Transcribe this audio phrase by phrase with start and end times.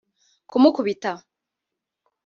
[0.49, 1.11] kumukubita